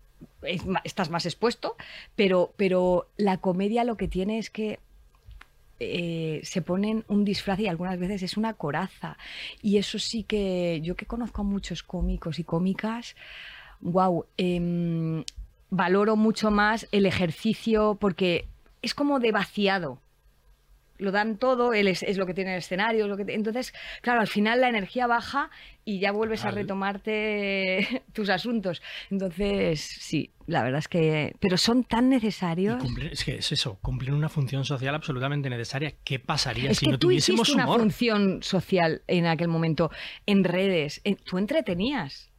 [0.43, 1.77] es estás más expuesto,
[2.17, 4.79] pero, pero la comedia lo que tiene es que
[5.83, 9.17] eh, se ponen un disfraz y algunas veces es una coraza.
[9.61, 13.17] Y eso sí que yo que conozco a muchos cómicos y cómicas,
[13.81, 14.27] wow,
[15.71, 18.47] valoro mucho más el ejercicio porque
[18.83, 19.99] es como de vaciado.
[21.03, 23.75] Lo dan todo, él es, es lo que tiene el escenario, es lo que entonces,
[24.01, 25.51] claro, al final la energía baja
[25.85, 28.83] y ya vuelves a retomarte tus asuntos.
[29.11, 32.83] Entonces, sí, la verdad es que, pero son tan necesarios.
[33.11, 35.93] es que es eso, cumplen una función social absolutamente necesaria.
[36.05, 39.91] ¿Qué pasaría Es si que no tú tuviésemos hiciste una función social en aquel momento,
[40.27, 42.31] en redes, en- tú entretenías.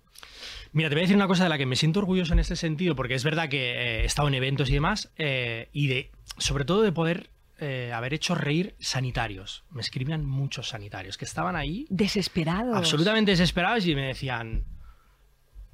[0.71, 2.55] Mira, te voy a decir una cosa de la que me siento orgulloso en este
[2.55, 6.11] sentido, porque es verdad que eh, he estado en eventos y demás, eh, y de,
[6.37, 7.29] sobre todo de poder
[7.63, 9.63] eh, haber hecho reír sanitarios.
[9.71, 12.75] Me escribían muchos sanitarios que estaban ahí Desesperados.
[12.75, 14.65] absolutamente desesperados y me decían,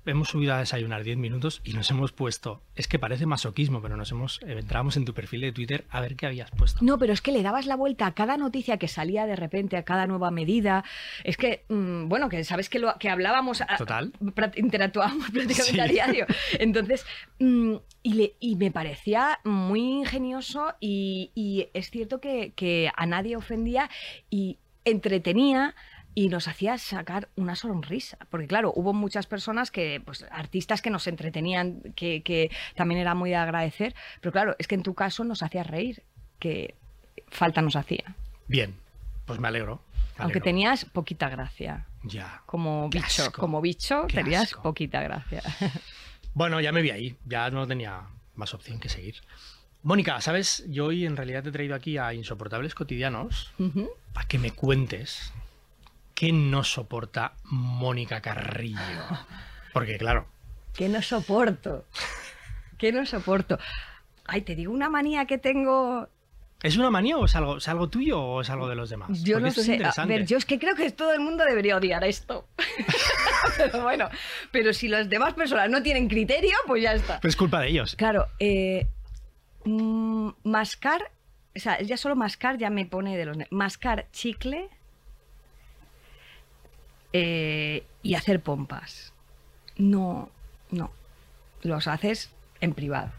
[0.06, 3.98] hemos subido a desayunar 10 minutos y nos hemos puesto, es que parece masoquismo, pero
[3.98, 6.80] nos hemos, eh, entramos en tu perfil de Twitter a ver qué habías puesto.
[6.84, 9.78] No, pero es que le dabas la vuelta a cada noticia que salía de repente,
[9.78, 10.84] a cada nueva medida.
[11.24, 14.12] Es que, mm, bueno, que sabes que, lo, que hablábamos, a- Total.
[14.20, 15.80] pra- interactuábamos prácticamente Sí.
[15.80, 16.26] a diario.
[16.60, 17.06] Entonces,
[17.40, 23.06] mm, y, le- y me parecía muy ingenioso y, y es cierto que, que a
[23.06, 23.90] nadie ofendía
[24.30, 25.76] y entretenía
[26.22, 28.18] y nos hacía sacar una sonrisa.
[28.30, 33.16] Porque claro, hubo muchas personas que, pues artistas que nos entretenían, que, que también era
[33.16, 36.04] muy de agradecer, pero claro, es que en tu caso nos hacía reír,
[36.40, 36.76] que
[37.30, 38.16] falta nos hacía.
[38.48, 38.76] Bien,
[39.26, 39.76] pues me alegro.
[40.18, 40.44] me Aunque alegro.
[40.44, 41.86] tenías poquita gracia.
[42.04, 42.42] Ya.
[42.46, 43.40] Como Qué bicho, asco.
[43.40, 44.62] como bicho Qué tenías asco.
[44.62, 45.42] poquita gracia.
[46.36, 48.04] Bueno, ya me vi ahí, ya no tenía
[48.36, 49.16] más opción que seguir.
[49.82, 50.64] Mónica, ¿sabes?
[50.68, 53.90] Yo hoy en realidad te he traído aquí a Insoportables Cotidianos Ujú.
[54.14, 55.34] para que me cuentes
[56.20, 58.78] qué no soporta Mónica Carrillo.
[59.72, 60.28] Porque claro,
[60.74, 61.86] que no soporto.
[62.78, 63.58] Que no soporto.
[64.26, 66.10] Ay, te digo una manía que tengo.
[66.62, 69.24] ¿es una manía o es algo, es algo tuyo o es algo de los demás?
[69.24, 69.82] Yo Porque no sé.
[69.82, 72.50] A ver, yo es que creo que todo el mundo debería odiar esto.
[73.58, 74.10] pero bueno,
[74.52, 77.22] pero si las demás personas no tienen criterio, pues ya está.
[77.22, 77.96] Pues es culpa de ellos.
[77.96, 78.90] Claro, eh,
[79.64, 81.14] mm, mascar,
[81.56, 83.38] o sea, ya solo mascar ya me pone de los...
[83.52, 84.70] Mascar chicle
[87.14, 89.14] eh, y hacer pompas.
[89.78, 90.30] No,
[90.72, 90.92] no.
[91.62, 93.12] Los haces en privado.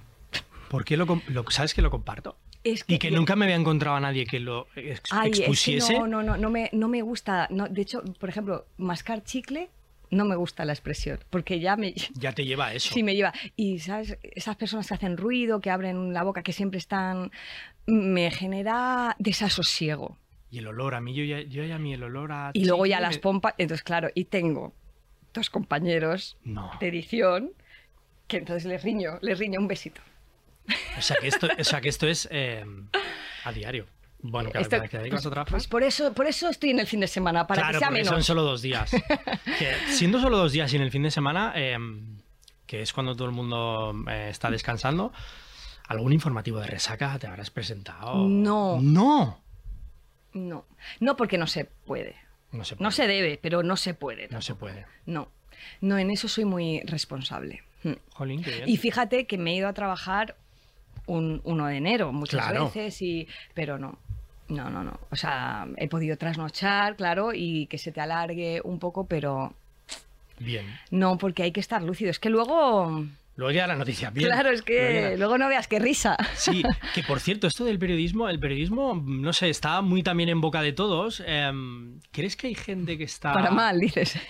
[0.69, 1.07] ¿Por qué lo,
[1.51, 2.37] sabes que lo comparto?
[2.63, 5.43] Es Y que nunca me había encontrado a nadie que lo ex- Ay, es que
[5.45, 5.95] expusiese.
[5.99, 7.47] no, no, no, no me, no me gusta.
[7.51, 9.71] No, de hecho, por ejemplo, mascar chicle,
[10.11, 12.93] no me gusta la expresión, porque ya me, Ya te lleva a eso.
[12.93, 13.33] Sí, me lleva.
[13.57, 14.19] Y, ¿sabes?
[14.23, 17.31] Esas personas que hacen ruido, que abren la boca, que siempre están.
[17.87, 20.19] Me genera desasosiego.
[20.51, 22.65] Y el olor, a mí yo ya, yo ya a mí el olor a Y
[22.65, 23.55] luego ya las pompas.
[23.59, 24.73] Entonces, claro, y tengo
[25.33, 26.71] dos compañeros No.
[26.81, 27.53] de edición
[28.27, 30.01] que entonces les riño, les riño un besito.
[30.99, 32.65] O sea que esto, o sea que esto es eh,
[33.45, 33.87] a diario.
[34.23, 35.51] Bueno, claro, Esto- ¿para qué dedicas a trabajar?
[35.51, 37.91] pues por eso, por eso estoy en el fin de semana, para claro, que sea
[37.91, 38.09] menos.
[38.09, 38.91] son solo dos días.
[39.59, 41.77] Que siendo solo dos días y en el fin de semana, eh,
[42.67, 45.13] que es cuando todo el mundo eh, está descansando,
[45.89, 48.29] ¿algún informativo de resaca te habrás presentado?
[48.29, 48.79] No.
[48.81, 49.41] No.
[50.33, 50.65] No,
[51.01, 52.17] no porque no se puede.
[52.53, 52.85] No se puede.
[52.85, 54.29] No se debe, pero no se puede.
[54.29, 54.87] No se puede.
[55.07, 55.29] No,
[55.81, 57.63] no, en eso soy muy responsable.
[57.83, 57.93] Mm.
[58.13, 58.69] Jolín, qué bien.
[58.69, 60.37] Y fíjate que me he ido a trabajar
[61.07, 62.67] un 1 de enero muchas Claro.
[62.67, 63.99] veces, y, pero no.
[64.49, 64.99] No, no, no.
[65.11, 69.55] O sea, he podido trasnochar, claro, y que se te alargue un poco, pero
[70.41, 70.67] Bien.
[70.91, 72.11] no, porque hay que estar lúcido.
[72.11, 73.05] Es que luego,
[73.41, 74.11] Luego llega la noticia.
[74.11, 74.29] Bien.
[74.29, 76.15] claro, es que luego no veas qué risa.
[76.35, 76.63] Sí,
[76.95, 80.61] que por cierto, esto del periodismo, el periodismo, no sé, está muy también en boca
[80.61, 81.23] de todos.
[81.27, 83.33] Em, ¿Crees que hay gente que está...
[83.33, 84.19] Para mal, dices.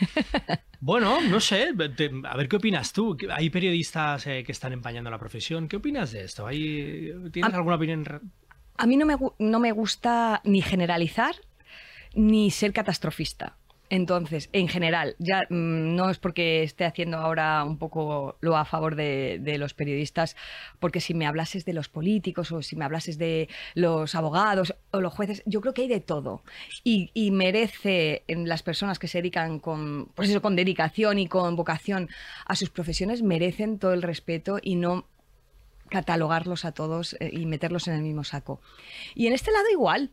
[0.82, 3.14] Bueno, no sé, te- a ver qué opinas tú.
[3.30, 5.68] Hay periodistas eh, que están empañando la profesión.
[5.68, 6.46] ¿Qué opinas de esto?
[6.46, 8.06] ¿Hay, ¿Tienes A- alguna opinión?
[8.78, 11.34] A mí no me, no me gusta ni generalizar
[12.14, 13.56] ni ser catastrofista.
[13.90, 18.64] Entonces, en general, ya mm, no es porque esté haciendo ahora un poco lo a
[18.64, 20.37] favor de, los periodistas,
[20.79, 25.00] porque si me hablases de los políticos o si me hablases de los abogados o
[25.00, 26.44] los jueces, yo creo que hay de todo.
[26.85, 31.26] Y, y merece en las personas que se dedican con, pues eso, con dedicación y
[31.26, 32.09] con vocación
[32.46, 35.05] a sus profesiones, merecen todo el respeto y no
[35.90, 38.61] catalogarlos a todos eh, y meterlos en el mismo saco.
[39.14, 40.12] Y en este lado igual,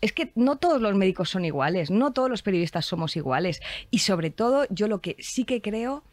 [0.00, 3.60] es que no todos los médicos son iguales, no todos los periodistas somos iguales.
[3.90, 6.04] Y sobre todo, yo lo que sí que creo,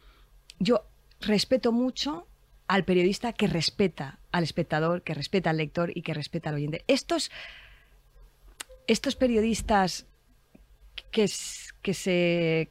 [0.58, 0.86] yo
[1.20, 2.26] respeto mucho
[2.66, 6.84] al periodista que respeta al espectador, que respeta al lector y que respeta al oyente.
[6.86, 7.30] Estos,
[8.86, 10.06] estos periodistas
[11.10, 11.30] que,
[11.82, 12.70] que se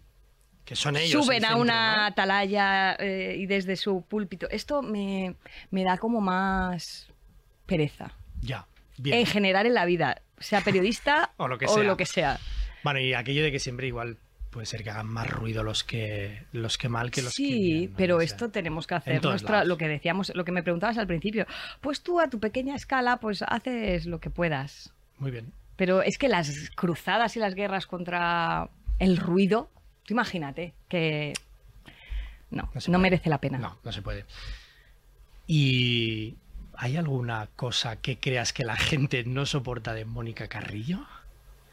[0.65, 2.03] que son ellos suben el a una ¿no?
[2.03, 5.35] atalaya eh, y desde su púlpito, esto me,
[5.71, 7.09] me da como más
[7.65, 8.13] pereza.
[8.41, 8.65] Ya,
[8.97, 9.19] bien.
[9.19, 11.83] En general en la vida, sea periodista O lo que sea.
[11.83, 12.39] lo que sea.
[12.83, 14.17] Bueno, y aquello de que siempre igual
[14.49, 17.63] puede ser que hagan más ruido los que los que mal que los que sí,
[17.63, 17.97] bien, ¿no?
[17.97, 20.97] pero O sea, esto tenemos que hacer nuestra, lo que decíamos, lo que me preguntabas
[20.99, 21.47] al principio.
[21.81, 24.93] Pues tú a tu pequeña escala, pues haces lo que puedas.
[25.17, 25.51] Muy bien.
[25.75, 29.71] Pero es que las cruzadas y las guerras contra el ruido,
[30.05, 31.33] tú imagínate que
[32.51, 33.57] no, No merece la pena.
[33.57, 34.25] No, no se puede.
[35.47, 36.35] ¿Y
[36.83, 41.05] hay alguna cosa que creas que la gente no soporta de Mónica Carrillo?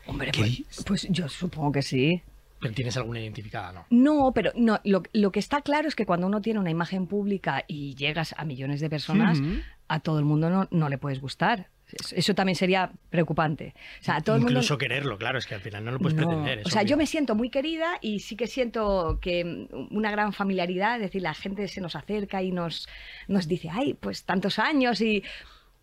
[0.06, 2.22] Hombre, ¿Qué pues, pues yo supongo que sí.
[2.60, 3.72] ¿Pero ¿Tienes alguna identificada?
[3.72, 3.86] No.
[3.90, 7.08] No, pero no, lo, lo que está claro es que cuando uno tiene una imagen
[7.08, 9.40] pública y llegas a millones de personas,
[9.88, 11.66] a todo el mundo no, no le puedes gustar.
[12.12, 13.74] Eso- también sería preocupante.
[14.00, 14.52] O sea, a todo el mundo...
[14.58, 16.26] Incluso quererlo, claro, es que al final no lo puedes No.
[16.26, 16.62] pretender.
[16.64, 16.90] O sea, obvio.
[16.90, 21.22] yo me siento muy querida y sí que siento que una gran familiaridad, es decir,
[21.22, 22.88] la gente se nos acerca y nos,
[23.28, 25.22] nos dice, ay, pues tantos años y...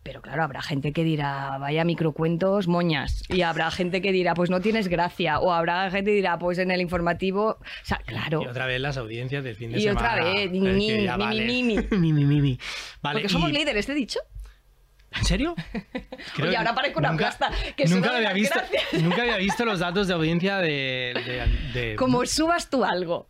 [0.04, 3.24] Pero claro, habrá gente que dirá, vaya microcuentos, moñas.
[3.28, 5.39] Y habrá gente que dirá, pues no tienes gracia.
[5.39, 7.58] O habrá gente que dirá, pues en el informativo...
[7.60, 8.41] O sea, claro.
[8.41, 10.13] Y otra vez las audiencias del fin de Y semana.
[10.13, 11.46] otra vez, ni, Es que ni, ya ni, vale.
[11.46, 11.98] ni, ni, ni.
[11.98, 12.60] Mi, mi, mi, mi.
[13.02, 14.22] Vale, Porque somos y- líderes, ¿te he dicho?
[15.19, 15.56] ¿En serio?
[16.41, 18.60] Oye, ahora parezco una nunca, plasta, que nunca, había visto,
[19.01, 21.13] nunca había visto los datos de audiencia de...
[21.73, 23.30] de- de- Como subas tú algo.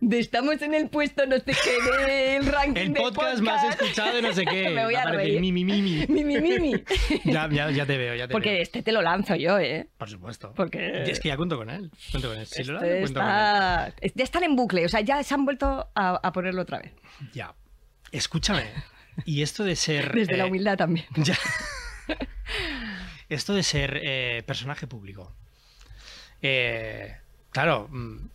[0.00, 4.14] De estamos en el puesto no sé qué del ranking el de podcast, más escuchado
[4.14, 4.70] de no sé qué.
[4.70, 5.40] Me voy a reír.
[5.40, 6.06] Mi, mi, mi, mi.
[6.06, 6.84] Mi, mi, mi, mi.
[7.24, 8.62] Ya, ya, ya te veo, ya te Porque veo.
[8.62, 9.88] este te lo lanzo yo, ¿eh?
[9.98, 10.52] Por supuesto.
[10.54, 11.90] porque- Y Es que ya cuento con él.
[12.12, 12.46] Cuento con él.
[12.46, 13.34] Si lo Este lanzo, cuento con él.
[13.34, 13.92] está...
[14.14, 16.92] Ya están en bucle, o sea, ya se han vuelto a, a ponerlo otra vez.
[17.32, 17.52] Ya.
[18.12, 18.66] Escúchame.
[19.24, 20.12] Y esto de ser...
[20.12, 21.06] Desde la eh, humildad también.
[21.16, 21.36] Ya.
[23.28, 25.32] Esto de ser eh, personaje público.
[26.42, 27.16] Eh,
[27.50, 28.28] claro, mm,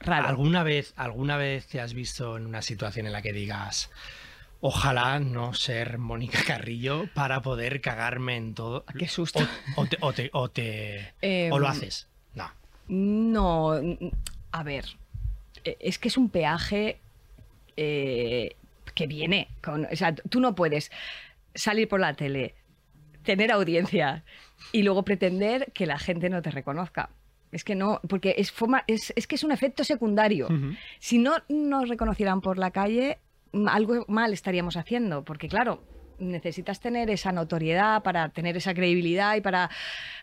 [0.00, 0.28] Raro.
[0.28, 3.90] ¿alguna vez, ¿alguna vez te has visto en una situación en la que digas,
[4.60, 8.84] ojalá no ser Mónica Carrillo para poder cagarme en todo?
[8.98, 9.46] Qué susto.
[9.76, 12.08] O, o te, o, te- o te- Em, o lo haces.
[12.34, 12.50] No.
[12.88, 13.80] No,
[14.50, 14.84] a ver,
[15.64, 16.98] eh, es que es un peaje
[17.76, 18.56] eh,
[18.98, 20.90] que viene con, o sea, tú no puedes
[21.54, 22.56] salir por la tele,
[23.22, 24.24] tener audiencia
[24.72, 27.10] y luego pretender que la gente no te reconozca.
[27.52, 30.48] Es que no, porque es, forma, es, es que es un efecto secundario.
[30.98, 33.18] Si no nos reconocieran por la calle,
[33.68, 35.84] algo mal estaríamos haciendo, porque claro,
[36.18, 39.70] necesitas tener esa notoriedad para tener esa credibilidad y para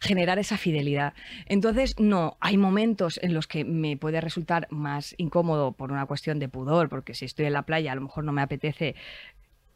[0.02, 1.14] generar esa fidelidad.
[1.46, 6.40] Entonces, no, hay momentos en los que me puede resultar más incómodo por una cuestión
[6.40, 8.96] de pudor, porque si estoy en la playa a lo mejor no me apetece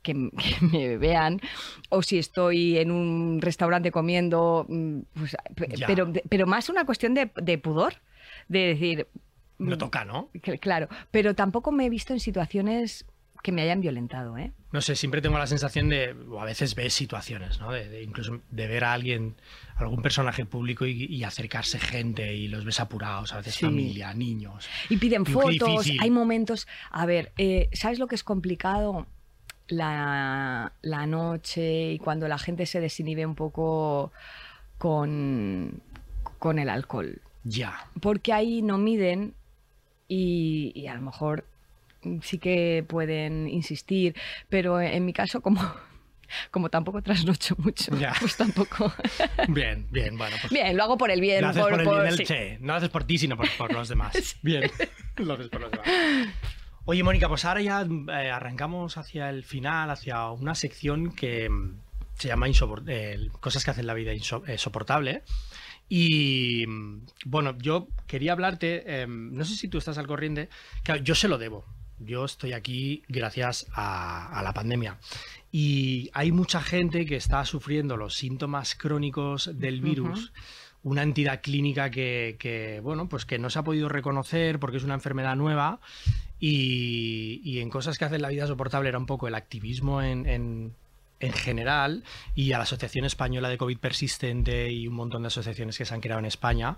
[0.02, 0.14] que,
[0.72, 1.42] me vean,
[1.90, 5.38] o si estoy en un restaurante comiendo, mm, pues,
[5.88, 7.96] pero, pero más una cuestión de, de pudor,
[8.48, 9.08] de decir,
[9.58, 10.30] No toca, ¿no?
[10.62, 13.06] Claro, pero tampoco me he visto en situaciones
[13.42, 14.52] que me hayan violentado, ¿eh?
[14.72, 17.72] No sé, siempre tengo la sensación de, o a veces ves situaciones, ¿no?
[17.72, 19.36] De, de incluso de ver a alguien,
[19.78, 23.66] algún personaje público y, y acercarse gente y los ves apurados, a veces Sí.
[23.66, 24.68] familia, niños.
[24.90, 26.68] Y piden fotos, hay momentos...
[26.92, 29.08] A ver, eh, ¿sabes lo que es complicado?
[29.68, 34.12] La, la noche y cuando la gente se desinhibe un poco
[34.78, 35.82] con,
[36.40, 37.22] con el alcohol.
[37.44, 37.86] Ya.
[38.02, 39.34] Porque ahí no miden
[40.08, 41.46] y, y a lo mejor
[42.22, 44.16] sí que pueden insistir,
[44.50, 45.62] pero en mi caso como...
[46.52, 48.14] Como tampoco trasnocho mucho, Ya.
[48.20, 48.94] pues tampoco.
[49.48, 50.36] Bien, bien, bueno.
[50.40, 51.42] Pues Bien, lo hago por el bien.
[51.42, 52.24] lo haces por, el bien del sí.
[52.26, 52.58] Che.
[52.60, 54.38] No lo haces por ti, sino por, por los demás.
[54.44, 54.70] Bien.
[55.18, 55.88] lo haces por los demás.
[56.86, 61.80] Oye, Mónica, pues ahora ya eh, arrancamos hacia el final, hacia una sección que mm,
[62.14, 65.24] se llama eh, Cosas que hacen la vida inso- eh.
[65.90, 70.48] Y mm, bueno, yo quería hablarte, eh, no sé si tú estás al corriente,
[70.84, 71.66] claro, yo se lo debo.
[72.00, 74.98] Yo estoy aquí gracias a, a la pandemia.
[75.52, 80.32] Y hay mucha gente que está sufriendo los síntomas crónicos del virus
[80.84, 84.84] una entidad clínica que, que, bueno, pues que no se ha podido reconocer porque es
[84.84, 85.80] una enfermedad nueva
[86.40, 90.26] y, y en cosas que hacen la vida soportable era un poco el activismo en,
[90.26, 90.74] en,
[91.20, 92.04] en general
[92.36, 95.94] y a la Asociación Española de COVID Persistente y un montón de asociaciones que se
[95.94, 96.78] han creado en España,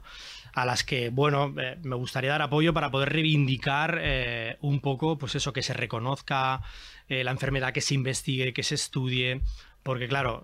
[0.54, 5.18] a las que, bueno, eh, me gustaría dar apoyo para poder reivindicar eh, un poco,
[5.18, 6.62] pues eso, que se reconozca
[7.08, 9.42] eh, la enfermedad, que se investigue, que se estudie,
[9.84, 10.44] porque claro,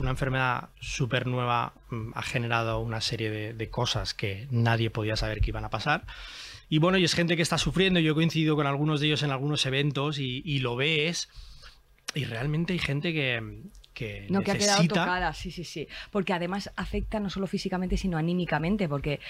[0.00, 5.40] una enfermedad súper nueva mm, ha generado una serie de, cosas que nadie podía saber
[5.40, 6.04] que iban a pasar.
[6.68, 9.22] Y bueno, y es gente que está sufriendo, yo he coincidido con algunos de ellos
[9.22, 11.30] en algunos eventos y lo ves
[12.14, 15.88] y realmente hay gente que, que No, que ha quedado tocada, sí, sí, sí.
[16.10, 19.20] Porque además afecta no solo físicamente, sino anímicamente, porque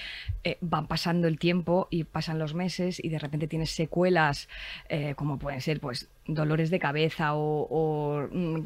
[0.44, 4.48] eh, van pasando el tiempo y pasan los meses y de repente tienes secuelas,
[4.88, 8.62] eh, como pueden ser pues dolores de cabeza o, o, mm,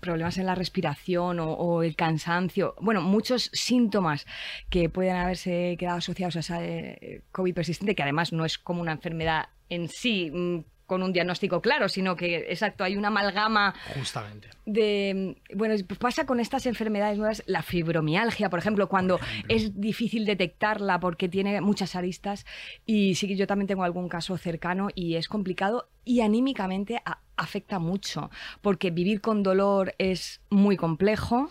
[0.00, 2.74] problemas en la respiración o, o el cansancio.
[2.80, 4.26] Bueno, muchos síntomas
[4.68, 8.82] que pueden haberse quedado asociados a esa eh, COVID persistente, que además no es como
[8.82, 13.74] una enfermedad en sí mm, con un diagnóstico claro, sino que, exacto, hay una amalgama
[13.94, 14.48] Justamente.
[14.66, 19.18] de bueno pues pasa con estas enfermedades nuevas la fibromialgia por ejemplo cuando
[19.48, 22.44] es difícil detectarla porque tiene muchas aristas
[22.84, 27.18] y sí que yo también tengo algún caso cercano y es complicado y anímicamente a-
[27.36, 31.48] afecta mucho porque vivir con dolor es muy complejo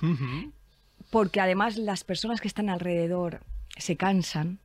[1.10, 3.42] porque además las personas que están alrededor
[3.78, 4.60] se cansan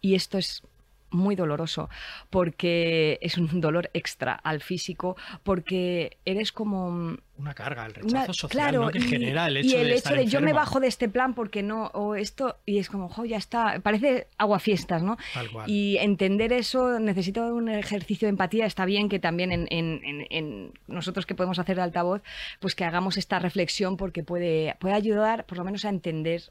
[0.00, 0.62] y esto es
[1.16, 1.88] muy doloroso
[2.30, 8.26] porque es un dolor extra al físico porque eres como Una carga, el rechazo una-
[8.32, 8.90] social claro, ¿no?
[8.90, 10.86] que y, genera el y hecho el de hecho estar de yo me bajo de
[10.88, 15.16] este plan porque no, o esto, y es como, jo, ya está, parece aguafiestas, ¿no?
[15.34, 15.68] Tal cual.
[15.70, 20.26] Y entender eso necesito un ejercicio de empatía, está bien que también en, en- en-
[20.30, 22.22] en nosotros que podemos hacer de altavoz,
[22.60, 26.42] pues que hagamos esta reflexión porque puede, puede ayudar por lo menos a entender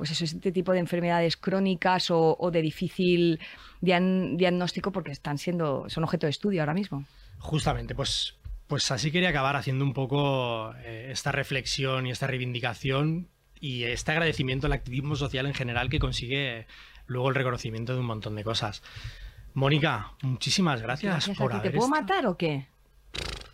[0.00, 3.38] pues eso, este tipo de enfermedades crónicas o, o de difícil
[3.82, 7.04] dian- diagnóstico porque están siendo, son objeto de estudio ahora mismo.
[7.38, 13.28] Justamente, pues, pues así quería acabar haciendo un poco eh, esta reflexión y esta reivindicación
[13.60, 16.66] y este agradecimiento al activismo social en general que consigue
[17.04, 18.82] luego el reconocimiento de un montón de cosas.
[19.52, 21.58] Mónica, muchísimas gracias, Gracias a por ti.
[21.58, 22.68] haber ¿Te puedo matar o qué?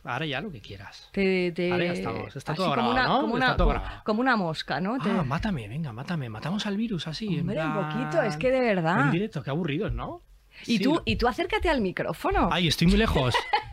[0.07, 1.09] Ahora ya lo que quieras.
[1.13, 3.21] Te, te- Ahora ya estamos, está así todo como grabado, una, ¿no?
[3.23, 4.03] como, una, todo como- grabado.
[4.05, 4.99] como una mosca, ¿no?
[4.99, 6.29] Te- Ah, mátame, venga, mátame.
[6.29, 7.27] Matamos al virus así.
[7.35, 9.01] en Hombre, un poquito, es que de verdad.
[9.03, 10.23] En directo, qué aburridos, ¿no?
[10.63, 12.49] y, Sí, tú, y tú acércate al micrófono.
[12.51, 13.35] Ay, estoy muy lejos.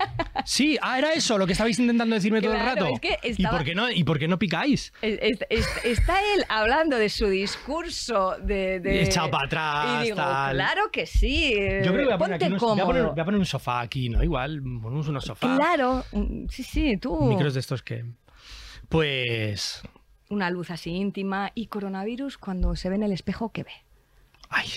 [0.45, 2.87] Sí, ah, era eso lo que estabais intentando decirme todo el rato.
[2.87, 4.91] es que ¿Y, por qué no, ¿Y por qué no picáis?
[5.01, 8.79] Es- es- es- está él hablando de su discurso de...
[8.79, 10.55] de- echado para atrás, Y digo, tal.
[10.55, 11.51] claro que sí.
[11.53, 13.11] Yo creo que voy a poner, Ponte aquí unos- voy a poner- cómodo.
[13.13, 14.23] voy a poner un sofá aquí, ¿no?
[14.23, 15.57] Igual, ponemos unos sofás.
[15.57, 16.03] Claro,
[16.49, 17.19] sí, sí, tú.
[17.25, 18.03] Micros de estos que.
[18.89, 19.81] Pues.
[20.29, 21.51] Una luz así íntima.
[21.55, 23.71] Y coronavirus, cuando se ve en el espejo, ¿qué ve?
[24.49, 24.69] Ay.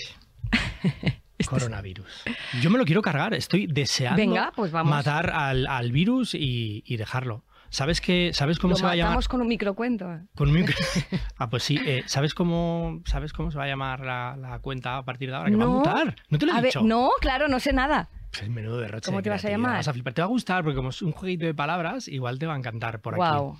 [1.45, 2.23] Coronavirus.
[2.61, 3.33] Yo me lo quiero cargar.
[3.33, 4.89] Estoy deseando Venga, pues vamos.
[4.89, 7.43] matar al, al virus y, y dejarlo.
[7.69, 8.31] ¿Sabes qué?
[8.33, 9.27] ¿Sabes cómo Lo se va a llamar?
[9.27, 10.05] con un microcuento.
[10.35, 10.75] Con un micro-
[11.37, 11.77] ah, pues sí.
[11.85, 15.35] eh, ¿sabes, cómo, ¿Sabes cómo se va a llamar la, la cuenta a partir de
[15.35, 15.49] ahora?
[15.49, 16.15] Que va a mutar.
[16.29, 16.81] ¿No te lo he A ver, dicho?
[16.81, 18.09] no, claro, no sé nada.
[18.31, 19.77] Pues menudo derroche ¿Cómo te vas a llamar?
[19.77, 20.13] Vas a flipar.
[20.13, 22.57] Te va a gustar porque como es un jueguito de palabras, igual te va a
[22.57, 23.35] encantar por aquí.
[23.37, 23.59] Wow.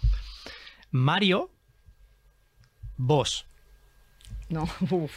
[0.91, 1.51] Mario
[2.95, 3.45] Vos.
[4.49, 5.11] No, uf.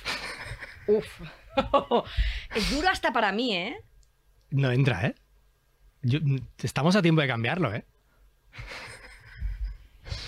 [0.88, 1.06] Uf.
[2.54, 3.76] es duro hasta para mí, ¿eh?
[4.50, 5.14] No entra, ¿eh?
[6.02, 6.20] Yo-
[6.62, 7.84] estamos a tiempo de cambiarlo, ¿eh?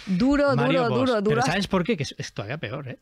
[0.07, 1.37] Duro, Mario duro, duro, duro.
[1.37, 1.97] Pero ¿sabes por qué?
[1.97, 2.99] Que es, es todavía peor, ¿eh?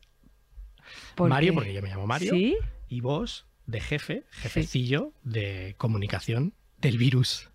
[1.15, 1.55] ¿Por Mario, qué?
[1.55, 2.33] porque yo me llamo Mario.
[2.33, 2.57] ¿Sí?
[2.89, 7.49] Y vos, de jefe, jefecillo de comunicación del virus.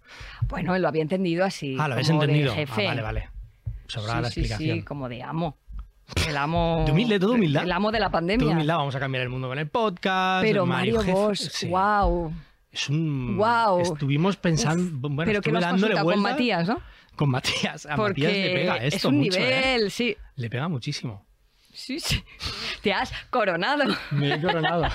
[0.49, 1.77] Bueno, lo había entendido así.
[1.79, 2.55] ah, lo habéis de entendido.
[2.55, 3.31] Ah, vale, vale.
[3.89, 4.79] Sobraba sí, la sí, explicación.
[4.79, 5.59] sí, como de amo.
[6.29, 6.83] El amo.
[6.87, 7.65] De humilde, todo humildad.
[7.65, 8.45] El amo de la pandemia.
[8.45, 10.45] Todo humildad, vamos a cambiar el mundo con el podcast.
[10.45, 11.69] Pero Mario jefe, Bosch, sí.
[11.69, 12.33] wow.
[12.71, 13.37] Es un.
[13.37, 13.81] Guau.
[13.81, 15.09] Estuvimos pensando.
[15.09, 16.81] bueno, Pero que has dándole con Matías, ¿no?
[17.17, 17.87] Con Matías.
[17.87, 19.43] A Porque Matías le pega esto es un mucho, ¿eh?
[19.43, 20.17] nivel, sí.
[20.37, 21.25] Le pega muchísimo.
[21.73, 22.23] Sí, sí.
[22.83, 23.85] Te has coronado.
[24.11, 24.85] Me he coronado.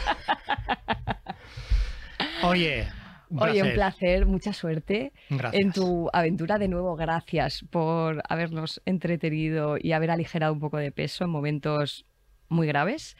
[2.43, 2.87] Oye,
[3.31, 4.25] un Oye, un placer.
[4.25, 5.63] mucha suerte Gracias.
[5.63, 6.57] en tu aventura.
[6.59, 12.05] De nuevo, gracias por habernos entretenido y haber aligerado un poco de peso en momentos
[12.49, 13.15] muy graves.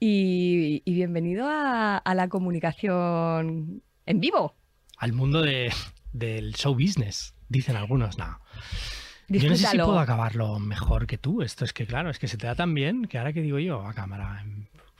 [0.00, 4.54] Y, y bienvenido a, a la comunicación en vivo.
[4.96, 5.72] Al mundo de-
[6.12, 8.18] del show business, dicen algunos.
[8.18, 8.38] No.
[9.28, 11.42] Yo no sé si puedo acabarlo mejor que tú.
[11.42, 13.58] Esto es que, claro, es que se te da tan bien que ahora que digo
[13.58, 14.44] yo a cámara,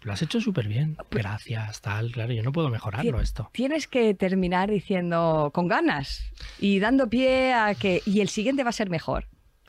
[0.02, 0.96] lo has hecho súper bien.
[1.10, 2.12] Gracias, tal.
[2.12, 3.50] Claro, yo no puedo mejorarlo esto.
[3.52, 8.02] Tienes que terminar diciendo con ganas y dando pie a que.
[8.06, 9.26] Y el siguiente va a ser mejor.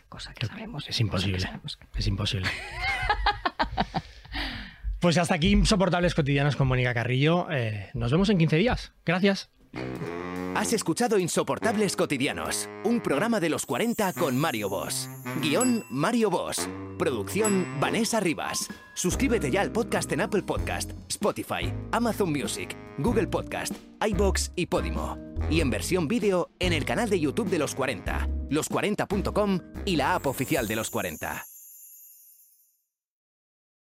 [0.08, 0.88] Cosa que Creo sabemos.
[0.90, 1.38] es imposible.
[1.38, 1.80] cosa que sabemos.
[1.96, 2.50] Es imposible.
[5.00, 7.48] Pues hasta aquí Insoportables Cotidianos con Mónica Carrillo.
[7.52, 8.92] Eh, nos vemos en 15 días.
[9.06, 9.50] Gracias.
[10.56, 15.10] Has escuchado Insoportables Cotidianos, un programa de los 40 con Mario Boss.
[15.42, 16.68] Guión Mario Boss.
[16.98, 18.68] Producción Vanessa Rivas.
[19.00, 23.74] Suscríbete ya al podcast en Apple Podcast, Spotify, Amazon Music, Google Podcast,
[24.06, 25.18] iBox y Podimo.
[25.50, 30.16] Y en versión vídeo en el canal de YouTube de los 40, los40.com y la
[30.16, 31.49] app oficial de los 40.